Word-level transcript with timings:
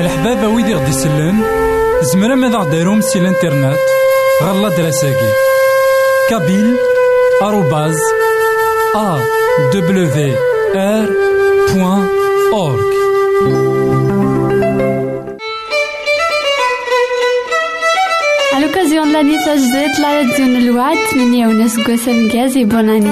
الحبابة 0.00 0.48
ويدي 0.48 0.74
غدي 0.74 0.90
يسلن 0.90 1.42
زمرا 2.02 2.34
ماذا 2.34 2.56
غديرهم 2.56 3.00
سي 3.00 3.18
الانترنت 3.18 3.78
غالا 4.42 4.68
دراساكي 4.68 5.32
كابيل 6.30 6.76
آروباز 7.42 7.96
أ 8.96 9.18
دبليو 9.74 10.34
آر 10.74 11.08
بوان 11.74 12.08
أورك 12.52 12.90
À 18.54 18.62
l'occasion 18.62 19.06
de 19.06 19.12
l'année 19.12 19.38
تجديد 19.46 19.92
la 20.02 20.08
radio 20.08 20.44
الوعد 20.44 20.96
8 20.96 21.66
سكواسا 21.66 22.12
مكازي 22.12 22.64
بوناني 22.64 23.10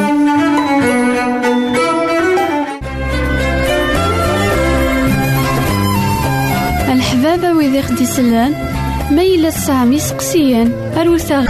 الحبابة 7.39 7.59
ويدي 7.59 7.83
خدي 7.83 8.07
سلان 8.07 8.53
ما 9.11 9.23
يلا 9.23 9.51
تسعام 9.51 9.93
يسقسيان 9.93 10.73
أروثا. 10.97 11.47